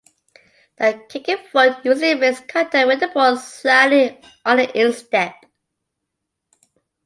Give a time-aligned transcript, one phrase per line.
[0.77, 5.35] The kicking foot usually makes contact with the ball slightly on the instep.